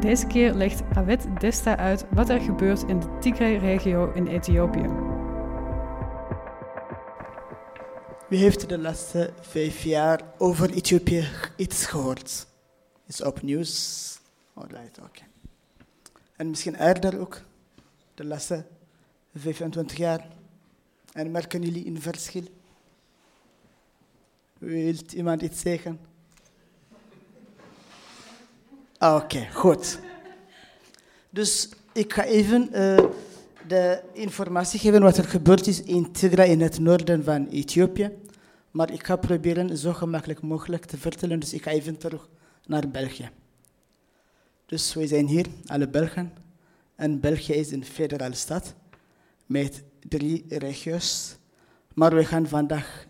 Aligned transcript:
Deze 0.00 0.26
keer 0.26 0.54
legt 0.54 0.82
Awet 0.94 1.26
Desta 1.40 1.76
uit 1.76 2.06
wat 2.10 2.28
er 2.28 2.40
gebeurt 2.40 2.82
in 2.82 3.00
de 3.00 3.18
Tigray-regio 3.20 4.12
in 4.12 4.26
Ethiopië. 4.26 4.86
Wie 8.28 8.38
heeft 8.38 8.68
de 8.68 8.78
laatste 8.78 9.32
vijf 9.40 9.82
jaar 9.82 10.20
over 10.36 10.70
Ethiopië 10.70 11.28
iets 11.56 11.86
gehoord? 11.86 12.46
Is 13.06 13.22
op 13.22 13.42
nieuws. 13.42 14.18
Alright, 14.54 14.98
oké. 14.98 15.22
En 16.36 16.50
misschien 16.50 16.74
eerder 16.74 17.20
ook, 17.20 17.40
de 18.14 18.24
laatste 18.24 18.64
25 19.34 19.96
jaar. 19.96 20.28
En 21.12 21.30
merken 21.30 21.62
jullie 21.62 21.86
een 21.86 22.00
verschil? 22.00 22.44
Wilt 24.58 25.12
iemand 25.12 25.42
iets 25.42 25.60
zeggen? 25.60 26.00
Oké, 28.98 29.46
goed. 29.52 29.98
Dus 31.30 31.68
ik 31.92 32.12
ga 32.12 32.24
even 32.24 32.68
uh, 32.72 32.98
de 33.66 34.02
informatie 34.12 34.80
geven 34.80 35.02
wat 35.02 35.16
er 35.16 35.24
gebeurd 35.24 35.66
is 35.66 35.82
in 35.82 36.12
Tigray 36.12 36.48
in 36.48 36.60
het 36.60 36.78
noorden 36.78 37.24
van 37.24 37.46
Ethiopië. 37.46 38.10
Maar 38.70 38.92
ik 38.92 39.06
ga 39.06 39.16
proberen 39.16 39.78
zo 39.78 39.92
gemakkelijk 39.92 40.42
mogelijk 40.42 40.84
te 40.84 40.96
vertellen, 40.96 41.40
dus 41.40 41.52
ik 41.52 41.62
ga 41.62 41.70
even 41.70 41.96
terug 41.96 42.28
naar 42.66 42.88
België. 42.88 43.30
Dus 44.66 44.94
we 44.94 45.06
zijn 45.06 45.26
hier, 45.26 45.46
alle 45.66 45.88
Belgen. 45.88 46.32
En 46.94 47.20
België 47.20 47.52
is 47.52 47.70
een 47.70 47.84
federale 47.84 48.34
stad 48.34 48.74
met 49.46 49.82
drie 50.08 50.44
regio's. 50.48 51.36
Maar 51.94 52.14
we 52.14 52.24
gaan 52.24 52.48
vandaag 52.48 53.06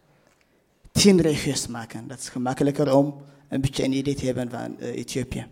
tien 0.92 1.20
regio's 1.20 1.66
maken. 1.66 2.08
Dat 2.08 2.18
is 2.18 2.28
gemakkelijker 2.28 2.94
om 2.94 3.22
een 3.48 3.60
beetje 3.60 3.84
een 3.84 3.92
idee 3.92 4.14
te 4.14 4.24
hebben 4.24 4.50
van 4.50 4.76
uh, 4.78 4.86
Ethiopië. 4.86 5.46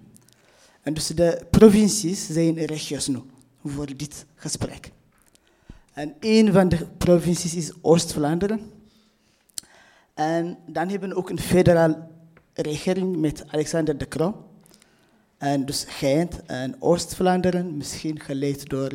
En 0.87 0.95
dus 0.95 1.07
de 1.07 1.47
provincies 1.51 2.27
zijn 2.27 2.65
regio's 2.65 3.07
nu 3.07 3.19
voor 3.65 3.97
dit 3.97 4.27
gesprek. 4.35 4.91
En 5.93 6.15
een 6.21 6.53
van 6.53 6.69
de 6.69 6.87
provincies 6.99 7.55
is 7.55 7.73
Oost-Vlaanderen. 7.81 8.71
En 10.15 10.59
dan 10.67 10.89
hebben 10.89 11.09
we 11.09 11.15
ook 11.15 11.31
een 11.31 11.41
federale 11.41 12.09
regering 12.53 13.17
met 13.17 13.45
Alexander 13.49 13.99
de 13.99 14.09
Croo. 14.09 14.49
En 15.39 15.65
dus 15.65 15.85
Gent 15.89 16.43
en 16.43 16.83
Oost-Vlaanderen, 16.83 17.77
misschien 17.77 18.21
geleid 18.21 18.69
door 18.69 18.93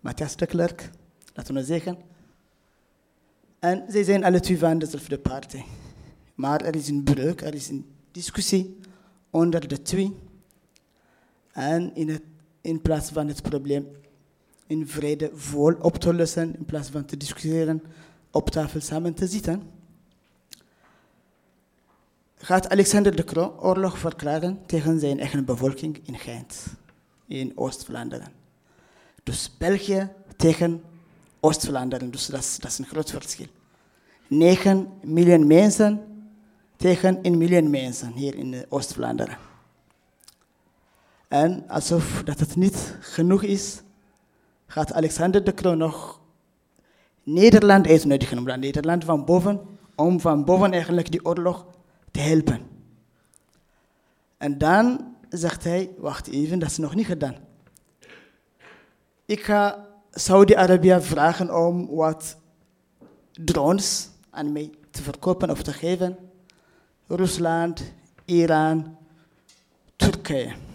Matthias 0.00 0.36
de 0.36 0.46
Klerk, 0.46 0.90
laten 1.34 1.54
we 1.54 1.64
zeggen. 1.64 1.98
En 3.58 3.84
zij 3.88 4.04
zijn 4.04 4.24
alle 4.24 4.40
twee 4.40 4.58
van 4.58 4.78
dezelfde 4.78 5.18
partij. 5.18 5.64
Maar 6.34 6.60
er 6.60 6.76
is 6.76 6.88
een 6.88 7.02
breuk, 7.02 7.40
er 7.40 7.54
is 7.54 7.68
een 7.68 7.86
discussie 8.10 8.78
onder 9.30 9.68
de 9.68 9.82
twee. 9.82 10.28
En 11.52 11.94
in, 11.94 12.08
het, 12.08 12.22
in 12.60 12.80
plaats 12.80 13.10
van 13.10 13.28
het 13.28 13.42
probleem 13.42 13.88
in 14.66 14.88
vrede 14.88 15.30
vol 15.34 15.72
op 15.72 15.96
te 15.96 16.14
lossen, 16.14 16.56
in 16.56 16.64
plaats 16.64 16.88
van 16.88 17.04
te 17.04 17.16
discussiëren, 17.16 17.82
op 18.30 18.50
tafel 18.50 18.80
samen 18.80 19.14
te 19.14 19.26
zitten, 19.26 19.62
gaat 22.36 22.68
Alexander 22.68 23.16
de 23.16 23.24
Croo 23.24 23.56
oorlog 23.60 23.98
verklaren 23.98 24.58
tegen 24.66 25.00
zijn 25.00 25.18
eigen 25.18 25.44
bevolking 25.44 26.00
in 26.04 26.18
Gent, 26.18 26.64
in 27.26 27.52
Oost-Vlaanderen. 27.54 28.32
Dus 29.22 29.56
België 29.58 30.08
tegen 30.36 30.82
Oost-Vlaanderen, 31.40 32.10
dus 32.10 32.26
dat 32.26 32.40
is, 32.40 32.58
dat 32.58 32.70
is 32.70 32.78
een 32.78 32.86
groot 32.86 33.10
verschil. 33.10 33.46
9 34.26 34.88
miljoen 35.02 35.46
mensen 35.46 36.00
tegen 36.76 37.22
1 37.22 37.38
miljoen 37.38 37.70
mensen 37.70 38.12
hier 38.12 38.34
in 38.34 38.64
Oost-Vlaanderen. 38.68 39.49
En 41.30 41.68
alsof 41.68 42.22
dat 42.24 42.38
het 42.38 42.56
niet 42.56 42.96
genoeg 43.00 43.42
is, 43.42 43.82
gaat 44.66 44.92
Alexander 44.92 45.44
de 45.44 45.54
Croo 45.54 45.74
nog 45.74 46.20
Nederland 47.22 47.86
uitnodigen, 47.86 48.38
om 48.38 48.60
Nederland 48.60 49.04
van 49.04 49.24
boven, 49.24 49.60
om 49.94 50.20
van 50.20 50.44
boven 50.44 50.72
eigenlijk 50.72 51.10
die 51.10 51.24
oorlog 51.24 51.66
te 52.10 52.20
helpen. 52.20 52.60
En 54.36 54.58
dan 54.58 55.14
zegt 55.28 55.64
hij, 55.64 55.90
wacht 55.98 56.26
even, 56.26 56.58
dat 56.58 56.70
is 56.70 56.78
nog 56.78 56.94
niet 56.94 57.06
gedaan. 57.06 57.36
Ik 59.24 59.42
ga 59.42 59.86
Saudi-Arabië 60.10 60.96
vragen 61.00 61.56
om 61.56 61.86
wat 61.86 62.36
drones 63.32 64.08
aan 64.30 64.52
mij 64.52 64.70
te 64.90 65.02
verkopen 65.02 65.50
of 65.50 65.62
te 65.62 65.72
geven. 65.72 66.16
Rusland, 67.06 67.92
Iran, 68.24 68.96
Turkije. 69.96 70.68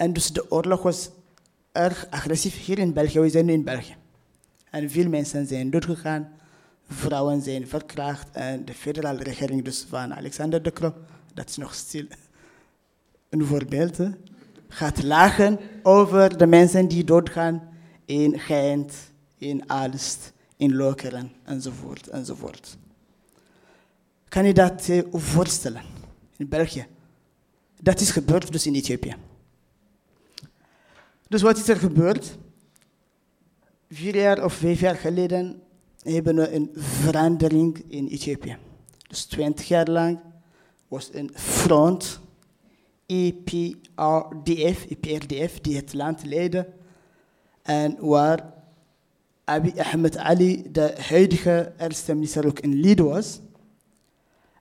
En 0.00 0.12
dus 0.12 0.32
de 0.32 0.50
oorlog 0.50 0.82
was 0.82 1.10
erg 1.72 2.06
agressief 2.10 2.64
hier 2.64 2.78
in 2.78 2.92
België. 2.92 3.20
We 3.20 3.28
zijn 3.28 3.46
nu 3.46 3.52
in 3.52 3.64
België. 3.64 3.96
En 4.70 4.90
veel 4.90 5.08
mensen 5.08 5.46
zijn 5.46 5.70
doodgegaan, 5.70 6.32
vrouwen 6.88 7.42
zijn 7.42 7.68
verkracht 7.68 8.30
en 8.32 8.64
de 8.64 8.74
federale 8.74 9.22
regering 9.22 9.64
dus 9.64 9.86
van 9.88 10.14
Alexander 10.14 10.62
de 10.62 10.72
Croo, 10.72 10.94
dat 11.34 11.48
is 11.48 11.56
nog 11.56 11.74
stil 11.74 12.06
een 13.28 13.44
voorbeeld, 13.44 13.98
gaat 14.68 15.02
lachen 15.02 15.58
over 15.82 16.38
de 16.38 16.46
mensen 16.46 16.88
die 16.88 17.04
doodgaan 17.04 17.68
in 18.04 18.38
Gent, 18.38 18.94
in 19.38 19.70
Aalst, 19.70 20.32
in 20.56 20.76
Lokeren 20.76 21.32
enzovoort 21.44 22.08
enzovoort. 22.08 22.76
Kan 24.28 24.46
je 24.46 24.54
dat 24.54 24.88
uh, 24.88 25.02
voorstellen 25.12 25.82
in 26.36 26.48
België? 26.48 26.86
Dat 27.80 28.00
is 28.00 28.10
gebeurd 28.10 28.52
dus 28.52 28.66
in 28.66 28.74
Ethiopië. 28.74 29.16
Dus 31.30 31.42
wat 31.42 31.58
is 31.58 31.68
er 31.68 31.76
gebeurd? 31.76 32.38
Vier 33.88 34.16
jaar 34.16 34.44
of 34.44 34.52
vijf 34.52 34.80
jaar 34.80 34.96
geleden 34.96 35.62
hebben 36.02 36.36
we 36.36 36.52
een 36.52 36.70
verandering 36.74 37.84
in 37.88 38.06
Ethiopië. 38.06 38.56
Dus 39.08 39.24
twintig 39.24 39.68
jaar 39.68 39.88
lang 39.88 40.20
was 40.88 41.10
een 41.12 41.30
front, 41.34 42.20
EPRDF, 43.06 44.86
EPRDF 44.88 45.60
die 45.60 45.76
het 45.76 45.94
land 45.94 46.24
leidde. 46.24 46.68
En 47.62 47.96
waar 48.00 48.52
Abiy 49.44 49.78
Ahmed 49.78 50.16
Ali, 50.16 50.62
de 50.72 50.94
huidige 50.98 51.72
eerste 51.78 52.14
minister, 52.14 52.46
ook 52.46 52.62
een 52.62 52.80
lead 52.80 52.98
was. 52.98 53.40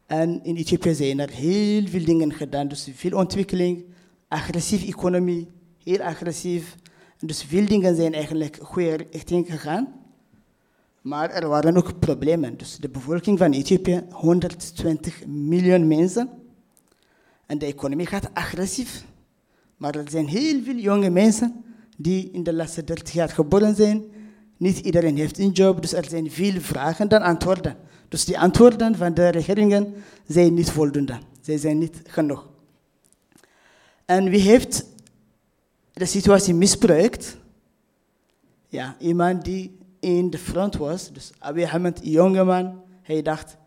En 0.06 0.44
in 0.44 0.56
Ethiopië 0.56 0.94
zijn 0.94 1.20
er 1.20 1.30
heel 1.30 1.88
veel 1.88 2.06
dingen 2.06 2.34
gedaan. 2.34 2.68
Dus 2.68 2.90
veel 2.94 3.18
ontwikkeling, 3.18 3.86
agressieve 4.28 4.86
economie, 4.86 5.48
heel 5.90 6.02
agressief. 6.02 6.76
Dus 7.20 7.44
veel 7.44 7.66
dingen 7.66 7.96
zijn 7.96 8.14
eigenlijk 8.14 8.58
goede 8.62 9.06
richting 9.12 9.46
gegaan. 9.50 9.88
Maar 11.02 11.30
er 11.30 11.48
waren 11.48 11.78
ook 11.78 12.00
problemen. 12.00 12.58
Dus 12.58 12.78
de 12.78 12.90
bevolking 12.90 13.38
van 13.38 13.52
Ethiopië, 13.52 14.04
120 14.12 15.26
miljoen 15.26 15.88
mensen. 15.88 16.30
En 17.46 17.58
de 17.58 17.66
economie 17.66 18.06
gaat 18.06 18.30
agressief. 18.34 19.04
Maar 19.78 19.96
er 19.96 20.10
zijn 20.10 20.28
heel 20.28 20.64
veel 20.64 20.76
jonge 20.76 21.10
mensen 21.10 21.64
die 21.98 22.30
in 22.32 22.44
de 22.44 22.54
laatste 22.54 22.84
30 22.84 23.14
jaar 23.14 23.30
geboren 23.30 23.76
zijn. 23.76 24.04
Niet 24.58 24.80
iedereen 24.80 25.18
heeft 25.18 25.38
een 25.38 25.52
job, 25.52 25.82
dus 25.82 25.94
er 25.94 26.06
zijn 26.10 26.32
veel 26.32 26.62
vragen 26.62 27.10
dan 27.10 27.22
antwoorden. 27.22 27.78
Dus 28.08 28.26
die 28.26 28.40
antwoorden 28.40 28.96
van 28.96 29.14
de 29.14 29.30
regeringen 29.30 29.94
zijn 30.28 30.54
niet 30.54 30.72
voldoende. 30.72 31.20
Zij 31.42 31.58
zijn 31.58 31.78
niet 31.78 32.02
genoeg. 32.08 32.50
En 34.06 34.30
wie 34.30 34.42
heeft 34.42 34.86
de 36.00 36.06
situatie 36.06 36.54
misbruikt? 36.54 37.38
Ja, 38.68 38.96
iemand 39.00 39.46
die 39.46 39.78
in 40.00 40.30
de 40.30 40.38
front 40.38 40.76
was, 40.78 41.12
dus 41.12 41.32
Abiy 41.40 41.64
Ahmed, 41.64 42.02
een 42.02 42.10
jongeman, 42.10 42.82
hij 43.02 43.22
dacht, 43.22 43.58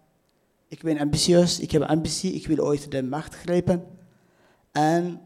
ik 0.68 0.82
ben 0.82 0.98
ambitieus, 0.98 1.60
ik 1.60 1.70
heb 1.70 1.82
ambitie, 1.82 2.32
ik 2.32 2.46
wil 2.46 2.64
ooit 2.64 2.90
de 2.90 3.02
macht 3.02 3.34
grijpen. 3.34 3.84
En 4.72 5.20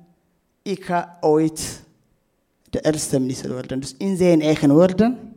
ik 0.62 0.84
ga 0.84 1.16
ooit 1.20 1.82
de 2.70 2.80
eerste 2.80 3.20
minister 3.20 3.52
worden. 3.52 3.80
Dus 3.80 3.94
in 3.98 4.16
zijn 4.16 4.40
eigen 4.40 4.70
woorden, 4.72 5.34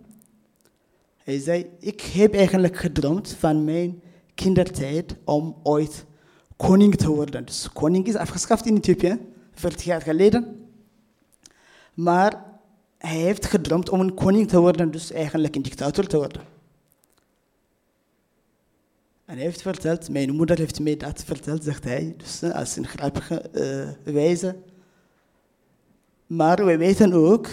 hij 1.17 1.39
zei, 1.39 1.65
ik 1.79 2.01
heb 2.01 2.33
eigenlijk 2.33 2.77
gedroomd 2.77 3.35
van 3.39 3.63
mijn 3.63 4.01
kindertijd 4.35 5.15
om 5.23 5.55
ooit 5.63 6.05
koning 6.55 6.95
te 6.95 7.09
worden. 7.09 7.45
Dus 7.45 7.69
koning 7.73 8.07
is 8.07 8.15
afgeschaft 8.15 8.65
in 8.65 8.77
Ethiopië, 8.77 9.17
40 9.51 9.83
jaar 9.83 10.01
geleden. 10.01 10.68
Maar 11.99 12.45
hij 12.97 13.17
heeft 13.17 13.45
gedroomd 13.45 13.89
om 13.89 13.99
een 13.99 14.13
koning 14.13 14.47
te 14.47 14.59
worden, 14.59 14.91
dus 14.91 15.11
eigenlijk 15.11 15.55
een 15.55 15.61
dictator 15.61 16.07
te 16.07 16.17
worden. 16.17 16.41
En 19.25 19.35
hij 19.35 19.43
heeft 19.43 19.61
verteld, 19.61 20.09
mijn 20.09 20.35
moeder 20.35 20.57
heeft 20.57 20.79
mij 20.79 20.97
dat 20.97 21.23
verteld, 21.23 21.63
zegt 21.63 21.83
hij, 21.83 22.13
dus 22.17 22.41
eh, 22.41 22.51
als 22.51 22.75
een 22.75 22.87
grappige 22.87 23.49
uh, 24.05 24.13
wijze. 24.13 24.55
Maar 26.27 26.65
we 26.65 26.77
weten 26.77 27.13
ook 27.13 27.47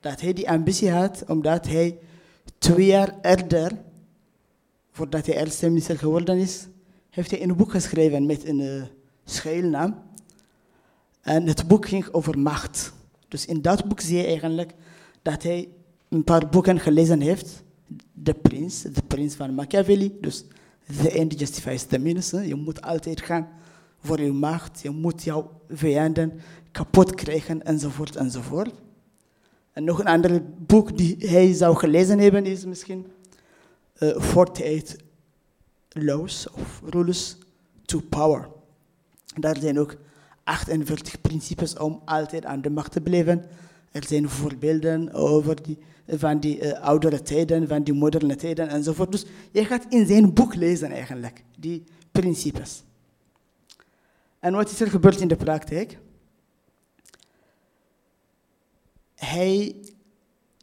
dat 0.00 0.20
hij 0.20 0.32
die 0.32 0.50
ambitie 0.50 0.90
had, 0.90 1.24
omdat 1.26 1.66
hij 1.66 1.98
twee 2.58 2.86
jaar 2.86 3.14
eerder, 3.22 3.72
voordat 4.92 5.26
hij 5.26 5.36
eerste 5.36 5.68
minister 5.68 5.98
geworden 5.98 6.38
is, 6.38 6.66
heeft 7.10 7.30
hij 7.30 7.42
een 7.42 7.56
boek 7.56 7.70
geschreven 7.70 8.26
met 8.26 8.44
een 8.44 8.60
uh, 8.60 8.82
schuilnaam. 9.24 10.02
En 11.20 11.46
het 11.46 11.68
boek 11.68 11.88
ging 11.88 12.08
over 12.12 12.38
macht. 12.38 12.96
Dus 13.28 13.46
in 13.46 13.62
dat 13.62 13.88
boek 13.88 14.00
zie 14.00 14.16
je 14.16 14.26
eigenlijk 14.26 14.74
dat 15.22 15.42
hij 15.42 15.68
een 16.08 16.24
paar 16.24 16.48
boeken 16.48 16.80
gelezen 16.80 17.20
heeft. 17.20 17.62
De 18.12 18.34
Prins, 18.34 18.82
de 18.82 19.02
Prins 19.06 19.34
van 19.34 19.54
Machiavelli. 19.54 20.16
Dus 20.20 20.44
the 21.02 21.10
end 21.10 21.38
justifies 21.38 21.84
the 21.84 21.98
means. 21.98 22.30
Je 22.30 22.54
moet 22.54 22.82
altijd 22.82 23.20
gaan 23.20 23.48
voor 24.00 24.20
je 24.20 24.32
macht. 24.32 24.80
Je 24.82 24.90
moet 24.90 25.22
jouw 25.22 25.50
vijanden 25.68 26.40
kapot 26.70 27.14
krijgen, 27.14 27.64
enzovoort, 27.64 28.16
enzovoort. 28.16 28.74
En 29.72 29.84
nog 29.84 29.98
een 29.98 30.06
ander 30.06 30.42
boek 30.66 30.96
die 30.96 31.16
hij 31.18 31.52
zou 31.52 31.76
gelezen 31.76 32.18
hebben 32.18 32.46
is 32.46 32.64
misschien 32.64 33.06
uh, 33.98 34.10
eh, 34.10 34.16
48 34.16 34.96
Laws 35.88 36.50
of 36.50 36.82
Rules 36.84 37.36
to 37.84 38.00
Power. 38.08 38.48
Daar 39.34 39.56
zijn 39.56 39.78
ook 39.78 39.96
48 40.48 41.20
principes 41.20 41.76
om 41.76 42.02
altijd 42.04 42.44
aan 42.44 42.60
de 42.60 42.70
macht 42.70 42.92
te 42.92 43.00
blijven. 43.00 43.44
Er 43.92 44.04
zijn 44.04 44.28
voorbeelden 44.28 45.12
over 45.12 45.62
die, 45.62 45.78
van 46.06 46.38
die 46.40 46.60
uh, 46.60 46.80
oudere 46.80 47.22
tijden, 47.22 47.68
van 47.68 47.82
die 47.82 47.94
moderne 47.94 48.36
tijden 48.36 48.68
enzovoort. 48.68 49.12
Dus 49.12 49.26
je 49.52 49.64
gaat 49.64 49.86
in 49.88 50.06
zijn 50.06 50.32
boek 50.32 50.54
lezen 50.54 50.90
eigenlijk, 50.90 51.44
die 51.58 51.84
principes. 52.12 52.82
En 54.38 54.52
wat 54.52 54.70
is 54.70 54.80
er 54.80 54.90
gebeurd 54.90 55.20
in 55.20 55.28
de 55.28 55.36
praktijk? 55.36 55.98
Hij 59.14 59.76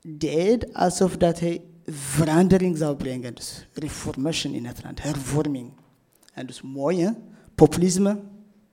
deed 0.02 0.74
alsof 0.74 1.18
dat 1.18 1.40
hij 1.40 1.64
verandering 1.86 2.78
zou 2.78 2.96
brengen, 2.96 3.36
dus 3.36 3.68
reformation 3.74 4.54
in 4.54 4.66
het 4.66 4.84
land, 4.84 5.04
hervorming. 5.04 5.72
En 6.34 6.46
dus 6.46 6.62
mooi, 6.62 7.14
populisme, 7.56 8.20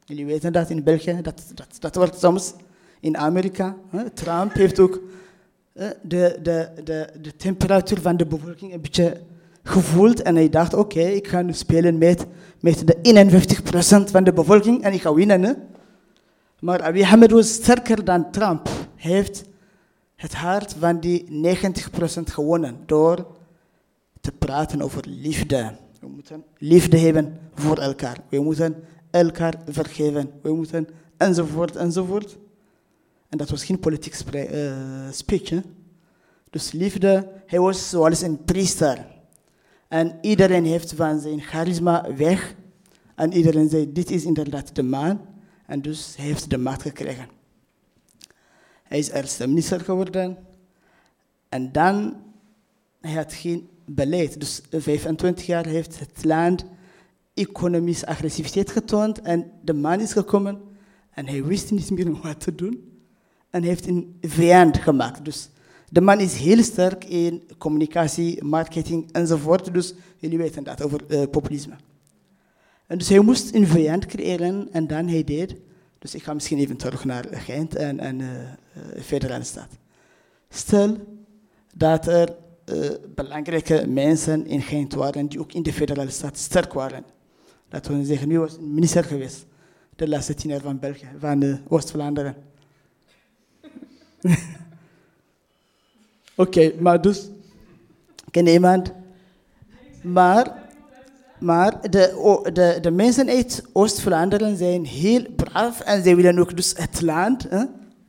Jullie 0.04 0.26
weten 0.26 0.52
dat 0.52 0.70
in 0.70 0.82
België, 0.82 1.18
dat, 1.22 1.42
dat, 1.54 1.76
dat 1.78 1.94
wordt 1.94 2.18
soms 2.18 2.54
in 3.00 3.16
Amerika. 3.16 3.76
Trump 4.14 4.52
heeft 4.52 4.78
ook 4.78 5.00
de, 6.02 6.38
de, 6.42 6.68
de, 6.84 7.08
de 7.20 7.36
temperatuur 7.36 8.00
van 8.00 8.16
de 8.16 8.26
bevolking 8.26 8.72
een 8.72 8.80
beetje 8.80 9.20
gevoeld. 9.62 10.22
En 10.22 10.34
hij 10.34 10.48
dacht, 10.48 10.74
oké, 10.74 11.00
ik 11.00 11.28
ga 11.28 11.42
nu 11.42 11.52
spelen 11.52 11.98
met, 11.98 12.26
met 12.60 12.86
de 12.86 12.96
51% 14.08 14.10
van 14.10 14.24
de 14.24 14.32
bevolking 14.32 14.82
en 14.82 14.92
ik 14.92 15.00
ga 15.00 15.14
winnen. 15.14 15.68
Maar 16.60 16.82
Abiy 16.82 17.02
Ahmed 17.02 17.30
was 17.30 17.52
sterker 17.52 18.04
dan 18.04 18.30
Trump. 18.30 18.68
Hij 18.96 19.10
heeft 19.10 19.44
het 20.16 20.34
hart 20.34 20.74
van 20.78 21.00
die 21.00 21.24
90% 22.20 22.22
gewonnen 22.22 22.76
door 22.86 23.26
te 24.20 24.32
praten 24.32 24.82
over 24.82 25.02
liefde. 25.08 25.72
We 26.00 26.08
moeten 26.08 26.44
liefde 26.58 26.98
hebben 26.98 27.38
voor 27.54 27.78
elkaar. 27.78 28.16
We 28.28 28.40
moeten 28.40 28.84
elkaar 29.12 29.54
vergeven. 29.68 30.30
We 30.42 30.54
moeten 30.54 30.88
enzovoort 31.16 31.76
enzovoort. 31.76 32.38
En 33.28 33.38
dat 33.38 33.50
was 33.50 33.64
geen 33.64 33.78
politiek 33.78 34.14
uh, 34.34 34.72
speech. 35.10 35.62
Dus 36.50 36.72
liefde, 36.72 37.32
hij 37.46 37.60
was 37.60 37.88
zoals 37.88 38.22
een 38.22 38.44
priester. 38.44 39.06
En 39.88 40.18
iedereen 40.20 40.64
heeft 40.64 40.92
van 40.92 41.20
zijn 41.20 41.40
charisma 41.40 42.14
weg. 42.14 42.54
En 43.14 43.32
iedereen 43.32 43.68
zei, 43.68 43.92
dit 43.92 44.10
is 44.10 44.24
inderdaad 44.24 44.74
de 44.74 44.82
man. 44.82 45.20
En 45.66 45.82
dus 45.82 46.16
hij 46.16 46.24
heeft 46.24 46.50
de 46.50 46.58
macht 46.58 46.82
gekregen. 46.82 47.28
Hij 48.82 48.98
is 48.98 49.10
eerste 49.10 49.46
minister 49.46 49.80
geworden. 49.80 50.38
En 51.48 51.72
dan, 51.72 52.16
hij 53.00 53.12
had 53.12 53.32
geen 53.32 53.68
beleid. 53.84 54.40
Dus 54.40 54.60
25 54.70 55.46
jaar 55.46 55.66
heeft 55.66 55.98
het 55.98 56.24
land 56.24 56.64
economische 57.34 58.06
agressiviteit 58.06 58.70
getoond 58.70 59.20
en 59.20 59.50
de 59.62 59.72
man 59.72 60.00
is 60.00 60.12
gekomen 60.12 60.60
en 61.10 61.26
hij 61.26 61.44
wist 61.44 61.70
niet 61.70 61.90
meer 61.90 62.20
wat 62.20 62.40
te 62.40 62.54
doen. 62.54 62.90
En 63.50 63.62
heeft 63.62 63.86
een 63.86 64.16
vijand 64.20 64.78
gemaakt. 64.78 65.24
Dus 65.24 65.50
de 65.88 66.00
man 66.00 66.20
is 66.20 66.34
heel 66.34 66.62
sterk 66.62 67.04
in 67.04 67.42
communicatie, 67.58 68.44
marketing 68.44 69.12
enzovoort. 69.12 69.74
Dus 69.74 69.94
jullie 70.16 70.38
weten 70.38 70.64
dat 70.64 70.82
over 70.82 71.00
uh, 71.08 71.22
populisme. 71.30 71.74
En 72.86 72.98
dus 72.98 73.08
hij 73.08 73.20
moest 73.20 73.54
een 73.54 73.66
vijand 73.66 74.06
creëren 74.06 74.68
en 74.72 74.86
dan 74.86 75.08
hij 75.08 75.24
deed. 75.24 75.56
Dus 75.98 76.14
ik 76.14 76.22
ga 76.22 76.34
misschien 76.34 76.58
even 76.58 76.76
terug 76.76 77.04
naar 77.04 77.24
Gent 77.30 77.74
en, 77.74 78.00
en 78.00 78.20
uh, 78.20 78.28
federale 79.02 79.44
staat. 79.44 79.78
Stel 80.48 80.96
dat 81.74 82.06
er 82.06 82.36
uh, 82.72 82.90
belangrijke 83.14 83.86
mensen 83.88 84.46
in 84.46 84.62
Gent 84.62 84.94
waren 84.94 85.26
die 85.26 85.40
ook 85.40 85.52
in 85.52 85.62
de 85.62 85.72
federale 85.72 86.10
staat 86.10 86.38
sterk 86.38 86.72
waren 86.72 87.04
laten 87.72 87.98
we 87.98 88.04
zeggen, 88.04 88.28
nu 88.28 88.38
was 88.38 88.58
minister 88.60 89.04
geweest. 89.04 89.46
De 89.96 90.08
laatste 90.08 90.34
tien 90.34 90.50
jaar 90.50 90.60
van 90.60 90.78
België, 90.78 91.08
van 91.18 91.60
Oost-Vlaanderen. 91.68 92.34
Oké, 96.34 96.72
maar 96.80 97.00
dus, 97.00 97.28
ken 98.30 98.46
iemand? 98.46 98.92
Maar, 100.02 100.62
maar 101.38 101.90
de, 101.90 102.50
de, 102.52 102.78
de 102.80 102.90
mensen 102.90 103.28
uit 103.28 103.64
Oost-Vlaanderen 103.72 104.56
zijn 104.56 104.84
heel 104.84 105.24
braaf 105.36 105.80
en 105.80 106.02
zij 106.02 106.16
willen 106.16 106.38
ook 106.38 106.56
dus 106.56 106.74
het 106.76 107.00
land, 107.00 107.48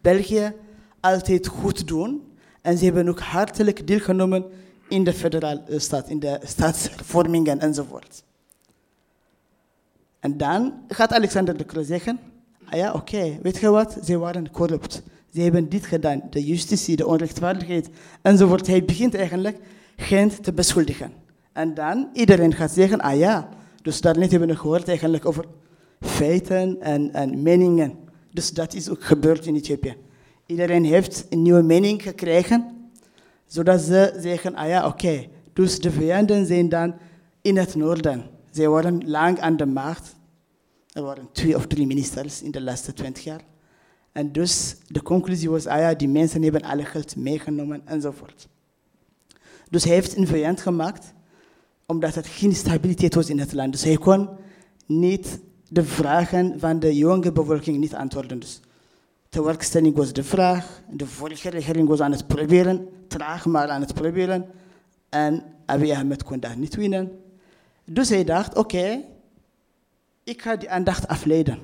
België, 0.02 0.54
altijd 1.00 1.48
goed 1.48 1.88
doen. 1.88 2.22
En 2.62 2.78
ze 2.78 2.86
hebben 2.86 3.10
ook 3.10 3.20
hartelijk 3.20 3.88
deelgenomen 3.88 4.46
in 4.90 5.04
de 5.04 5.14
federale 5.14 5.64
staat, 5.68 6.10
in 6.10 6.20
de 6.20 6.40
staatshervormingen 6.44 7.60
enzovoort. 7.60 8.24
En 10.24 10.38
dan 10.38 10.74
gaat 10.88 11.14
Alexander 11.14 11.58
de 11.58 11.66
Croo 11.66 11.84
zeggen, 11.84 12.20
ah 12.66 12.78
ja, 12.78 12.94
oké, 12.94 13.38
weet 13.42 13.58
je 13.58 13.70
wat, 13.70 13.98
ze 14.04 14.18
waren 14.18 14.52
corrupt. 14.52 15.04
Ze 15.34 15.42
hebben 15.42 15.70
dit 15.70 15.86
gedaan, 15.86 16.22
de 16.30 16.44
justitie, 16.44 16.96
de 16.96 17.08
onrechtvaardigheid 17.08 17.90
enzovoort. 18.22 18.68
Hij 18.68 18.86
begint 18.86 19.16
eigenlijk 19.16 19.58
Gent 19.96 20.44
te 20.44 20.54
beschuldigen. 20.54 21.12
En 21.54 21.74
dan 21.74 22.10
iedereen 22.14 22.54
gaat 22.54 22.72
zeggen, 22.72 23.02
ah 23.02 23.18
ja, 23.18 23.50
dus 23.82 24.02
daarnet 24.02 24.32
hebben 24.32 24.50
we 24.50 24.56
gehoord 24.56 24.88
eigenlijk 24.88 25.26
over 25.26 25.46
feiten 26.00 26.82
en, 26.82 27.14
en 27.14 27.42
meningen. 27.42 27.94
Dus 28.32 28.52
dat 28.52 28.74
is 28.74 28.90
ook 28.90 29.04
gebeurd 29.04 29.46
in 29.46 29.56
Ethiopië. 29.56 29.96
Iedereen 30.46 30.86
heeft 30.86 31.26
een 31.30 31.42
nieuwe 31.42 31.62
mening 31.62 32.04
gekregen, 32.04 32.90
zodat 33.46 33.82
ze 33.82 34.18
zeggen, 34.20 34.56
ah 34.56 34.68
ja, 34.68 34.88
oké, 34.88 35.26
dus 35.54 35.80
de 35.80 35.92
vijanden 35.92 36.46
zijn 36.46 36.70
dan 36.70 36.96
in 37.42 37.58
het 37.58 37.76
noorden. 37.76 38.33
Zij 38.54 38.70
waren 38.70 39.10
lang 39.10 39.40
aan 39.40 39.58
de 39.58 39.66
macht. 39.66 40.16
Er 40.92 41.04
waren 41.04 41.30
twee 41.32 41.56
of 41.56 41.68
drie 41.68 41.88
ministers 41.88 42.42
in 42.42 42.52
de 42.52 42.62
laatste 42.62 42.94
twintig 42.94 43.24
jaar. 43.24 43.42
En 44.12 44.32
dus 44.32 44.76
de 44.88 45.02
conclusie 45.02 45.50
was, 45.50 45.66
ah 45.66 45.98
die 45.98 46.08
mensen 46.08 46.44
hebben 46.44 46.62
alle 46.62 46.86
geld 46.86 47.16
meegenomen 47.16 47.82
enzovoort. 47.86 48.48
Dus 49.70 49.84
hij 49.84 49.94
heeft 49.94 50.18
een 50.18 50.58
gemaakt, 50.58 51.14
omdat 51.86 52.16
er 52.16 52.26
geen 52.26 52.56
stabiliteit 52.56 53.16
was 53.16 53.30
in 53.30 53.40
het 53.40 53.54
land. 53.54 53.72
Dus 53.72 53.84
hij 53.84 53.98
kon 53.98 54.30
niet 54.86 55.40
de 55.70 55.84
vragen 55.84 56.60
van 56.60 56.80
de 56.80 56.96
jonge 56.96 57.32
bevolking 57.32 57.78
niet 57.78 57.96
antwoorden. 57.96 58.40
Dus 58.40 58.60
de 59.30 59.44
werkstelling 59.44 59.96
was 59.96 60.14
de 60.14 60.24
vraag, 60.24 60.82
de 60.90 61.08
vorige 61.08 61.50
regering 61.50 61.88
was 61.88 62.00
aan 62.00 62.12
het 62.12 62.28
proberen, 62.28 62.88
traag 63.08 63.46
maar 63.46 63.68
aan 63.68 63.82
het 63.82 63.94
proberen. 63.94 64.46
En 65.10 65.44
Abiy 65.66 65.92
Ahmed 65.92 66.24
kon 66.24 66.40
daar 66.40 66.58
niet 66.58 66.76
winnen. 66.76 67.23
Dus 67.86 68.10
hij 68.10 68.24
dacht, 68.24 68.56
oké, 68.56 69.02
ik 70.24 70.42
ga 70.42 70.56
die 70.56 70.70
aandacht 70.70 71.08
afleiden. 71.08 71.60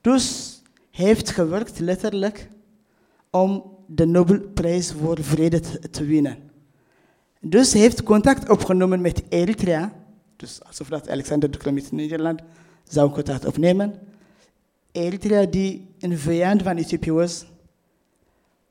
Dus 0.00 0.56
hij 0.90 1.04
heeft 1.04 1.30
gewerkt 1.30 1.78
letterlijk 1.78 2.48
om 3.30 3.76
de 3.86 4.06
Nobelprijs 4.06 4.92
voor 4.92 5.22
vrede 5.22 5.60
te, 5.90 6.04
winnen. 6.04 6.36
Dus 7.40 7.72
hij 7.72 7.80
heeft 7.82 8.02
contact 8.02 8.48
opgenomen 8.48 9.00
met 9.00 9.22
Eritrea, 9.28 9.92
dus 10.36 10.64
alsof 10.64 10.88
dat 10.88 11.08
Alexander 11.08 11.50
de 11.50 11.68
in 11.68 11.84
Nederland 11.90 12.40
zou 12.88 13.10
contact 13.10 13.44
opnemen. 13.46 13.94
Eritrea 14.92 15.46
die 15.46 15.94
een 15.98 16.18
vijand 16.18 16.62
van 16.62 16.76
Ethiopië 16.76 17.12
was, 17.12 17.46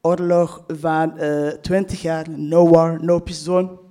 oorlog 0.02 0.64
van 0.68 1.14
uh, 1.18 1.48
eh, 1.48 1.60
20 1.60 2.02
jaar, 2.02 2.30
no 2.30 2.70
war, 2.70 3.04
no 3.04 3.20
peace 3.20 3.44
zone. 3.44 3.84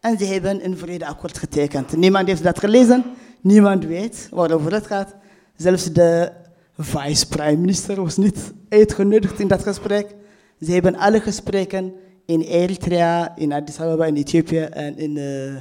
En 0.00 0.18
ze 0.18 0.24
hebben 0.24 0.64
een 0.64 0.78
vredeakkoord 0.78 1.38
getekend. 1.38 1.96
Niemand 1.96 2.28
heeft 2.28 2.42
dat 2.42 2.58
gelezen, 2.58 3.04
niemand 3.40 3.84
weet 3.84 4.28
waarover 4.30 4.72
het 4.72 4.86
gaat. 4.86 5.14
Zelfs 5.56 5.92
de 5.92 6.32
vice-prime 6.78 7.56
minister 7.56 8.02
was 8.02 8.16
niet 8.16 8.52
uitgenodigd 8.68 9.40
in 9.40 9.48
dat 9.48 9.62
gesprek. 9.62 10.14
Ze 10.60 10.72
hebben 10.72 10.96
alle 10.96 11.20
gesprekken 11.20 11.92
in 12.26 12.40
Eritrea, 12.40 13.36
in 13.36 13.52
Addis 13.52 13.80
Ababa, 13.80 14.06
in 14.06 14.16
Ethiopië 14.16 14.60
en 14.60 14.98
in 14.98 15.16
uh, 15.16 15.56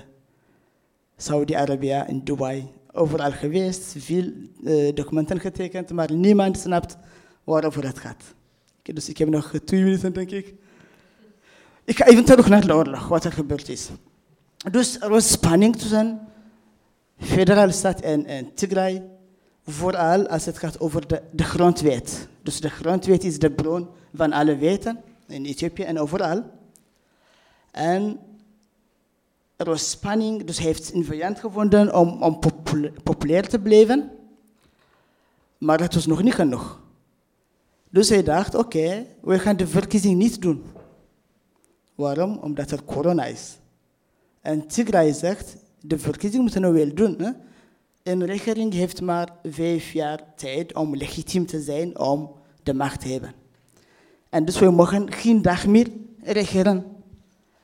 Saudi-Arabië, 1.18 2.04
in 2.08 2.22
Dubai. 2.24 2.68
Overal 2.92 3.32
geweest, 3.32 3.96
veel 3.98 4.32
uh, 4.64 4.94
documenten 4.94 5.40
getekend, 5.40 5.92
maar 5.92 6.14
niemand 6.14 6.58
snapt 6.58 6.98
waarover 7.44 7.86
het 7.86 8.00
gaat. 8.00 8.24
Dus 8.82 9.10
ik 9.10 9.18
heb 9.18 9.30
nog 9.30 9.52
twee 9.66 9.84
minuten, 9.84 10.14
denk 10.14 10.32
ik. 10.32 10.54
Ik 11.84 11.98
ga 11.98 12.06
even 12.06 12.26
terug 12.26 12.50
naar 12.50 12.68
de 12.68 12.76
oorlog, 12.76 13.08
wat 13.08 13.24
er 13.24 13.32
gebeurd 13.32 13.70
is. 13.70 13.90
Dus 14.72 15.00
er 15.00 15.10
was 15.10 15.32
spanning 15.32 15.76
tussen 15.76 16.28
de 17.18 17.26
federale 17.26 17.72
staat 17.72 18.02
en, 18.02 18.54
Tigray, 18.54 19.04
vooral 19.64 20.28
als 20.28 20.46
het 20.46 20.58
gaat 20.58 20.80
over 20.80 21.08
de, 21.08 21.22
de 21.32 21.44
grondwet. 21.44 22.28
Dus 22.42 22.60
de 22.60 22.70
grondwet 22.70 23.24
is 23.24 23.40
de 23.40 23.52
bron 23.52 23.88
van 24.14 24.34
alle 24.34 24.58
weten 24.58 25.02
in 25.28 25.46
Ethiopië 25.46 25.84
en 25.84 26.00
overal. 26.00 26.44
En 27.72 28.20
er 29.56 29.66
was 29.66 29.90
spanning, 29.90 30.44
dus 30.44 30.58
hij 30.58 30.66
heeft 30.66 30.94
een 30.94 31.06
vijand 31.06 31.40
gevonden 31.40 31.96
om, 31.96 32.24
om 32.24 32.40
populair 33.04 33.48
te 33.48 33.60
blijven. 33.60 34.12
Maar 35.58 35.78
dat 35.78 35.94
was 35.94 36.06
nog 36.06 36.24
niet 36.24 36.34
genoeg. 36.34 36.80
Dus 37.90 38.10
hij 38.10 38.24
dacht, 38.24 38.56
oké, 38.56 39.06
we 39.22 39.40
gaan 39.40 39.58
de 39.58 39.68
verkiezing 39.68 40.18
niet 40.18 40.42
doen. 40.42 40.64
Waarom? 41.96 42.38
Omdat 42.38 42.72
er 42.72 42.84
corona 42.84 43.26
is. 43.26 43.58
En 44.46 44.68
Tigray 44.68 45.14
zegt, 45.14 45.56
de 45.82 46.00
verkiezing 46.00 46.42
moeten 46.42 46.62
we 46.62 46.70
wel 46.72 46.94
doen. 46.94 47.16
Hè? 47.18 47.32
Een 48.04 48.26
regering 48.26 48.74
heeft 48.74 49.02
maar 49.02 49.30
vijf 49.44 49.92
jaar 49.92 50.24
tijd 50.36 50.74
om 50.74 50.96
legitiem 50.96 51.46
te 51.46 51.62
zijn, 51.62 52.00
om 52.00 52.32
de 52.64 52.74
macht 52.74 53.02
te 53.02 53.08
hebben. 53.08 53.34
En 54.30 54.46
dus 54.46 54.60
we 54.60 54.72
mogen 54.72 55.12
geen 55.12 55.42
dag 55.42 55.68
meer 55.68 55.88
regeren. 56.20 56.86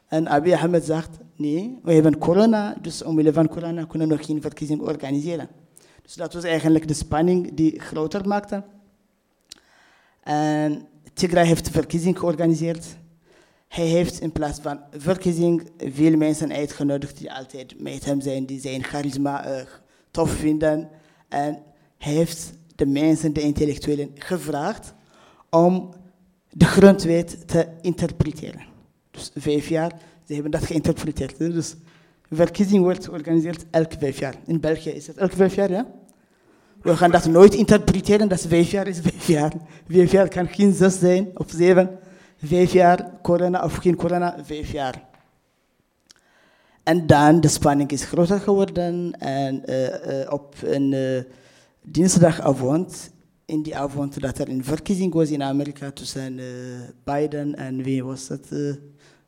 En 0.07 0.29
Abiy 0.29 0.53
Ahmed 0.53 0.85
zegt, 0.85 1.17
nee, 1.35 1.79
we 1.83 1.93
hebben 1.93 2.17
corona, 2.17 2.75
dus 2.81 3.03
omwille 3.03 3.33
van 3.33 3.47
corona 3.47 3.85
kunnen 3.85 4.07
we 4.07 4.15
nog 4.15 4.25
geen 4.25 4.41
verkiezing 4.41 4.81
organiseren. 4.81 5.47
Dus 6.01 6.13
dat 6.13 6.33
was 6.33 6.43
eigenlijk 6.43 6.87
de 6.87 6.93
spanning 6.93 7.53
die 7.53 7.79
groter 7.79 8.27
maakte. 8.27 8.63
En 10.23 10.87
Tigray 11.13 11.45
heeft 11.45 11.65
de 11.65 11.71
verkiezing 11.71 12.19
georganiseerd. 12.19 12.85
Hij 13.71 13.85
heeft 13.85 14.19
in 14.19 14.31
plaats 14.31 14.59
van 14.61 14.79
verkiezing 14.91 15.71
veel 15.77 16.17
mensen 16.17 16.51
uitgenodigd 16.51 17.17
die 17.17 17.33
altijd 17.33 17.79
met 17.79 18.05
hem 18.05 18.21
zijn, 18.21 18.45
die 18.45 18.59
zijn 18.59 18.83
charisma 18.83 19.47
uh, 19.47 19.61
tof 20.11 20.31
vinden. 20.31 20.89
En 21.29 21.63
hij 21.97 22.13
heeft 22.13 22.53
de 22.75 22.85
mensen, 22.85 23.33
de 23.33 23.41
intellectuelen, 23.41 24.11
gevraagd 24.15 24.93
om 25.49 25.93
de 26.49 26.65
grondwet 26.65 27.47
te 27.47 27.67
interpreteren. 27.81 28.61
Dus 29.11 29.31
vijf 29.35 29.69
jaar, 29.69 29.91
ze 30.27 30.33
hebben 30.33 30.51
dat 30.51 30.65
geïnterpreteerd. 30.65 31.37
Dus 31.37 31.75
verkiezing 32.29 32.83
wordt 32.83 33.05
georganiseerd 33.05 33.65
elke 33.69 33.95
vijf 33.99 34.19
jaar. 34.19 34.35
In 34.45 34.59
België 34.59 34.89
is 34.89 35.07
het 35.07 35.17
elke 35.17 35.35
vijf 35.35 35.55
jaar, 35.55 35.71
ja? 35.71 35.87
We 36.81 36.97
gaan 36.97 37.11
dat 37.11 37.25
nooit 37.25 37.53
interpreteren, 37.53 38.27
dat 38.27 38.41
vijf 38.41 38.71
jaar 38.71 38.87
is 38.87 38.99
vijf 38.99 39.27
jaar. 39.27 39.53
Vijf 39.87 40.11
jaar 40.11 40.27
kan 40.27 40.47
geen 40.47 40.73
zes 40.73 40.99
zijn 40.99 41.31
of 41.33 41.51
zeven. 41.55 41.99
Vijf 42.43 42.73
jaar 42.73 43.11
corona 43.21 43.63
of 43.63 43.75
geen 43.75 43.95
corona, 43.95 44.35
vijf 44.43 44.71
jaar. 44.71 45.03
En 46.83 47.07
dan, 47.07 47.41
de 47.41 47.47
spanning 47.47 47.91
is 47.91 48.03
groter 48.03 48.39
geworden. 48.39 49.19
En 49.19 49.63
uh, 49.65 49.87
uh, 49.87 50.31
op 50.31 50.55
een 50.63 50.91
uh, 50.91 51.21
dinsdagavond, 51.81 53.11
in 53.45 53.61
die 53.61 53.77
avond 53.77 54.21
dat 54.21 54.37
er 54.37 54.49
een 54.49 54.63
verkiezing 54.63 55.13
was 55.13 55.29
in 55.29 55.43
Amerika 55.43 55.91
tussen 55.91 56.39
Biden 57.03 57.55
en 57.55 57.83
wie 57.83 58.03
was 58.03 58.27
het? 58.27 58.47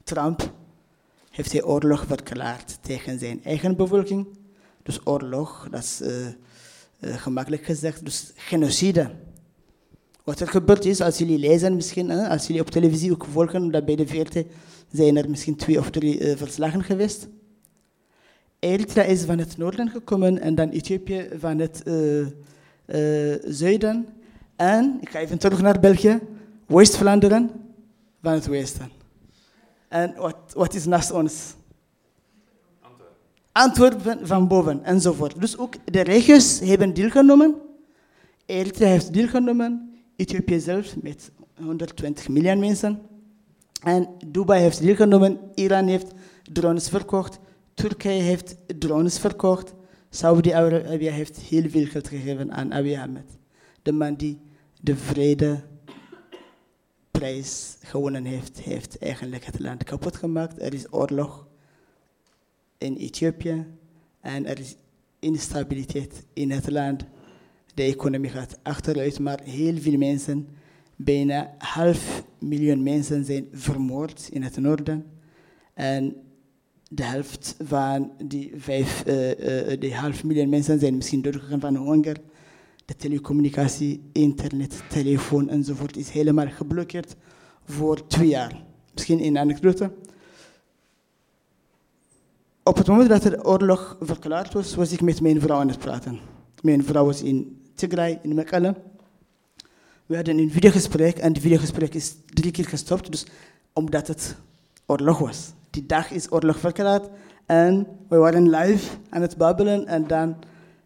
Trump, 0.04 0.52
heeft 1.30 1.52
hij 1.52 1.64
oorlog 1.64 2.06
verklaard 2.08 2.78
tegen 2.82 3.20
zijn 3.20 3.44
eigen 3.44 3.76
bevolking. 3.76 4.28
Dus 4.84 5.00
oorlog, 5.04 5.68
dat 5.72 5.84
is 5.84 6.02
gemakkelijk 7.00 7.66
gezegd, 7.66 8.06
dus 8.06 8.32
genocide. 8.36 9.12
Wat 10.24 10.40
er 10.40 10.48
gebeurd 10.48 10.86
is, 10.86 11.02
als 11.02 11.18
jullie 11.18 11.38
lezen 11.38 11.76
misschien, 11.76 12.10
hè, 12.10 12.28
als 12.28 12.48
jullie 12.48 12.62
op 12.62 12.70
televisie 12.70 13.12
ook 13.12 13.26
volgen, 13.32 13.72
dat 13.72 13.86
bij 13.86 13.96
de 13.96 14.08
VRT 14.08 14.46
zijn 14.92 15.18
er 15.18 15.30
misschien 15.30 15.56
twee 15.56 15.80
of 15.80 15.90
drie 15.90 16.36
verslagen 16.38 16.84
geweest. 16.84 17.28
Eritrea 18.60 19.04
is 19.04 19.24
van 19.24 19.38
het 19.38 19.58
noorden 19.58 19.90
gekomen 19.90 20.40
en 20.40 20.56
dan 20.56 20.70
Ethiopië 20.70 21.30
van 21.38 21.60
het 21.60 21.82
uh, 21.86 22.20
uh, 22.20 23.36
zuiden. 23.46 24.08
En, 24.56 24.98
ik 25.02 25.10
ga 25.10 25.20
even 25.20 25.38
terug 25.38 25.62
naar 25.62 25.80
België, 25.80 26.20
West-Vlaanderen 26.66 27.52
van 28.22 28.34
het 28.34 28.46
westen. 28.46 28.90
En 29.88 30.14
wat, 30.18 30.36
wat 30.54 30.74
is 30.74 30.86
naast 30.86 31.12
ons? 31.12 31.56
Antwerpen. 32.82 33.16
Antwerpen 33.52 34.28
van 34.28 34.48
boven, 34.48 34.84
enzovoort. 34.84 35.40
Dus 35.40 35.58
ook 35.58 35.76
de 35.86 36.02
regio's 36.02 36.60
hebben 36.60 36.94
deelgenomen. 36.94 37.56
Eritrea 38.46 38.88
heeft 38.88 39.14
deelgenomen, 39.14 39.93
Ethiopië 40.24 40.60
zelf 40.60 40.96
met 41.02 41.32
120 41.56 42.30
miljoen 42.30 42.60
mensen. 42.60 43.02
En 43.82 44.10
Dubai 44.28 44.62
heeft 44.62 44.82
deelgenomen, 44.82 45.40
Iran 45.56 45.88
heeft 45.88 46.12
drones 46.52 46.90
verkocht, 46.90 47.40
Turkije 47.74 48.22
heeft 48.22 48.56
drones 48.80 49.20
verkocht. 49.20 49.74
Saudi-Arabië 50.10 51.10
heeft 51.10 51.38
heel 51.38 51.70
veel 51.70 51.86
geld 51.86 52.08
gegeven 52.08 52.52
aan 52.52 52.74
Abiy 52.74 52.96
Ahmed. 52.96 53.38
De 53.82 53.92
man 53.92 54.16
die 54.16 54.40
de 54.82 54.96
vredeprijs 54.96 55.68
gewonnen 57.82 58.26
heeft, 58.26 58.60
heeft 58.60 58.98
eigenlijk 58.98 59.46
het 59.46 59.60
land 59.60 59.84
kapot 59.84 60.16
gemaakt. 60.16 60.62
Er 60.62 60.74
is 60.74 60.94
oorlog 60.94 61.48
in 62.78 62.96
Ethiopië 62.96 63.66
en 64.22 64.46
er 64.46 64.60
is 64.60 64.76
instabiliteit 65.20 66.26
in 66.34 66.52
het 66.52 66.70
land. 66.70 67.06
De 67.74 67.84
economie 67.84 68.30
gaat 68.30 68.60
achteruit, 68.64 69.20
maar 69.20 69.40
heel 69.44 69.78
veel 69.78 69.98
mensen, 69.98 70.48
bijna 70.96 71.54
half 71.58 72.24
miljoen 72.40 72.84
mensen 72.84 73.26
zijn 73.26 73.48
vermoord 73.52 74.30
in 74.32 74.44
het 74.44 74.58
noorden. 74.58 75.06
En 75.74 76.16
de 76.90 77.04
helft 77.04 77.56
van 77.64 78.12
die, 78.24 78.54
vijf, 78.58 79.04
uh, 79.08 79.72
uh, 79.72 79.80
die 79.80 79.96
half 79.96 80.24
miljoen 80.24 80.50
mensen 80.50 80.80
zijn 80.80 80.96
misschien 80.96 81.22
doorgegaan 81.22 81.60
van 81.60 81.76
honger. 81.76 82.18
De 82.86 82.96
telecommunicatie, 82.96 84.02
internet, 84.12 84.84
telefoon 84.90 85.50
enzovoort 85.50 85.98
is 85.98 86.10
helemaal 86.10 86.50
geblokkeerd 86.50 87.16
voor 87.66 88.08
twee 88.08 88.28
jaar. 88.28 88.64
Misschien 88.94 89.24
een 89.24 89.38
anekdote. 89.38 89.92
Op 92.64 92.78
het 92.78 92.88
moment 92.88 93.10
dat 93.10 93.22
de 93.22 93.46
oorlog 93.46 93.98
verklaard 94.00 94.54
was, 94.54 94.76
was 94.76 94.92
ik 94.92 95.02
met 95.02 95.22
mijn 95.22 95.42
vrouw 95.42 95.60
aan 95.60 95.68
het 95.68 95.80
praten. 95.80 96.20
Mijn 96.62 96.84
vrouw 96.84 97.06
was 97.06 97.22
in 97.22 97.63
Tigray, 97.76 98.20
in 98.22 98.34
Mekelle. 98.34 98.76
We 100.06 100.16
hadden 100.16 100.38
een 100.38 100.52
videogesprek 100.52 101.18
en 101.18 101.34
het 101.34 101.42
videogesprek 101.42 101.94
is 101.94 102.16
drie 102.26 102.52
keer 102.52 102.68
gestopt, 102.68 103.12
dus 103.12 103.26
omdat 103.74 104.08
het 104.08 104.36
oorlog 104.86 105.20
was 105.20 105.54
die 105.74 105.86
dag 105.86 106.12
is 106.12 106.32
oorlog 106.32 106.60
verklaard. 106.60 107.10
En 107.46 107.88
we 108.10 108.18
waren 108.18 108.50
live 108.50 108.96
aan 109.10 109.22
het 109.22 109.38
babbelen. 109.38 109.88
En 109.88 110.08
dan, 110.08 110.36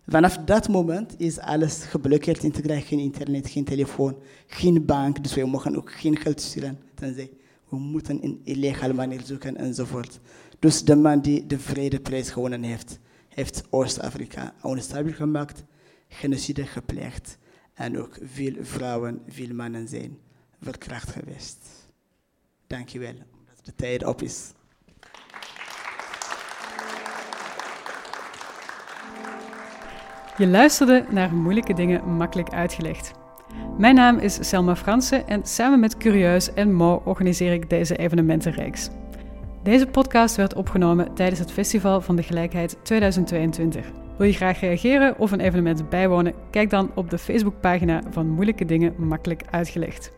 vanaf 0.08 0.38
dat 0.38 0.68
moment 0.68 1.14
is 1.18 1.40
alles 1.40 1.84
geblokkeerd 1.84 2.44
in 2.44 2.52
Tigray. 2.52 2.82
Geen 2.82 3.00
internet, 3.00 3.50
geen 3.50 3.64
telefoon, 3.64 4.16
geen 4.48 4.86
bank. 4.86 5.24
Dus 5.24 5.34
we 5.34 5.46
mogen 5.46 5.78
ook 5.78 5.92
geen 5.92 6.18
geld 6.18 6.42
sturen. 6.42 6.80
Tenzij 6.94 7.30
we 7.70 7.78
moeten 7.78 8.24
een 8.24 8.42
illegale 8.44 8.94
manier 8.94 9.22
zoeken 9.24 9.58
enzovoort. 9.58 10.20
Dus 10.60 10.84
de 10.84 10.96
man 10.96 11.20
die 11.22 11.48
de 11.48 11.60
vredeprijs 11.60 12.30
gewonnen 12.30 12.64
heeft, 12.64 13.00
heeft 13.28 13.64
Oost-Afrika 13.70 14.54
onstabiel 14.62 15.14
gemaakt, 15.14 15.64
genocide 16.08 16.66
gepleegd. 16.66 17.38
En 17.74 18.00
ook 18.00 18.18
veel 18.22 18.54
vrouwen, 18.62 19.22
veel 19.28 19.54
mannen 19.54 19.88
zijn 19.88 20.18
verkracht 20.62 21.10
geweest. 21.10 21.58
Dankjewel, 22.68 23.14
omdat 23.14 23.66
de 23.66 23.76
tijd 23.76 24.06
op 24.06 24.22
is. 24.22 24.52
Je 30.38 30.48
luisterde 30.48 31.06
naar 31.10 31.34
moeilijke 31.34 31.74
dingen 31.74 32.16
makkelijk 32.16 32.50
uitgelegd. 32.50 33.12
Mijn 33.78 33.96
naam 33.96 34.18
is 34.18 34.50
Selma 34.50 34.76
Fransen 34.76 35.28
en 35.28 35.46
samen 35.46 35.80
met 35.80 35.98
Curieus 35.98 36.54
en 36.54 36.74
Mo 36.74 37.02
organiseer 37.06 37.54
ik 37.54 37.70
deze 37.70 37.96
evenementenreeks. 37.96 38.90
Deze 39.64 39.88
podcast 39.88 40.36
werd 40.36 40.56
opgenomen 40.56 41.14
tijdens 41.14 41.40
het 41.40 41.52
Festival 41.52 42.02
van 42.02 42.16
de 42.16 42.24
Gelijkheid 42.24 42.78
2022. 42.84 44.07
Wil 44.18 44.28
je 44.28 44.34
graag 44.34 44.60
reageren 44.60 45.20
of 45.20 45.32
een 45.32 45.40
evenement 45.40 45.90
bijwonen? 45.90 46.34
Kijk 46.52 46.70
dan 46.70 46.92
op 46.96 47.10
de 47.10 47.18
Facebookpagina 47.18 48.02
van 48.10 48.30
Moeilijke 48.30 48.66
Dingen 48.66 48.94
Makkelijk 48.98 49.44
Uitgelegd. 49.52 50.17